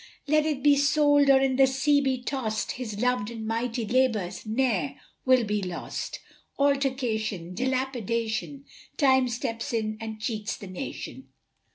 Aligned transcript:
Let 0.27 0.47
it 0.47 0.63
be 0.63 0.75
sold, 0.77 1.29
or 1.29 1.39
in 1.39 1.57
the 1.57 1.67
sea 1.67 2.01
be 2.01 2.23
tossed 2.23 2.71
His 2.71 2.99
loved 3.01 3.29
and 3.29 3.45
mighty 3.45 3.85
labours 3.85 4.47
ne'er 4.47 4.95
will 5.25 5.43
be 5.43 5.61
lost. 5.61 6.19
Altercation, 6.57 7.53
dilapidation, 7.53 8.65
Time 8.97 9.29
steps 9.29 9.73
in 9.73 9.99
and 10.01 10.19
cheats 10.19 10.57
the 10.57 10.65
nation! 10.65 11.27